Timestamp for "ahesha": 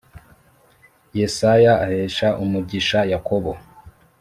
1.85-2.27